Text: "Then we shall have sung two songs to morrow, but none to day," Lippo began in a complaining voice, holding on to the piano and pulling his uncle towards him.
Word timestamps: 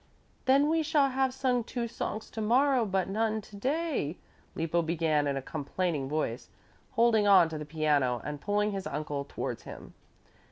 "Then 0.45 0.67
we 0.67 0.81
shall 0.81 1.09
have 1.09 1.31
sung 1.31 1.63
two 1.63 1.87
songs 1.87 2.31
to 2.31 2.41
morrow, 2.41 2.87
but 2.87 3.07
none 3.07 3.39
to 3.41 3.55
day," 3.55 4.17
Lippo 4.55 4.81
began 4.81 5.27
in 5.27 5.37
a 5.37 5.43
complaining 5.43 6.09
voice, 6.09 6.49
holding 6.93 7.27
on 7.27 7.49
to 7.49 7.59
the 7.59 7.65
piano 7.69 8.19
and 8.25 8.41
pulling 8.41 8.71
his 8.71 8.87
uncle 8.87 9.23
towards 9.25 9.61
him. 9.61 9.93